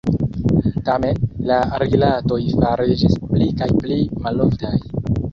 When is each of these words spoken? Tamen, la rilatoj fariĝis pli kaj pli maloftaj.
Tamen, 0.85 1.19
la 1.49 1.57
rilatoj 1.83 2.39
fariĝis 2.53 3.19
pli 3.33 3.49
kaj 3.59 3.67
pli 3.83 3.99
maloftaj. 4.25 4.73